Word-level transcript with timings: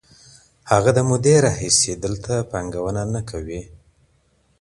هغه 0.71 0.89
د 0.97 0.99
مودې 1.09 1.35
راهیسې 1.45 1.93
دلته 2.03 2.33
پانګونه 2.51 3.03
نه 3.13 3.21
کوي. 3.29 3.61